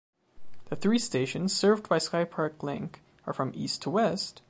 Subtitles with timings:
[0.71, 4.39] The three stations served by Skypark Link are, from east to west: